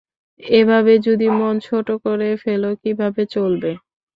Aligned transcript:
এভাবে 0.53 0.93
যদি 1.07 1.27
মন 1.39 1.55
ছোট 1.67 1.87
করে 2.05 2.29
ফেলো 2.43 2.69
কিভাবে 2.81 3.21
চলবে? 3.33 3.71